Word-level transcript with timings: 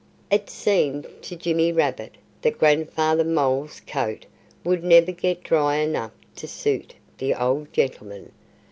It 0.31 0.49
seemed 0.49 1.05
to 1.21 1.35
Jimmy 1.35 1.71
Rabbit 1.71 2.15
that 2.41 2.57
Grandfather 2.57 3.23
Mole's 3.23 3.81
coat 3.81 4.25
would 4.63 4.83
never 4.83 5.11
get 5.11 5.43
dry 5.43 5.75
enough 5.75 6.13
to 6.37 6.47
suit 6.47 6.95
the 7.19 7.35
old 7.35 7.71
gentleman. 7.71 8.31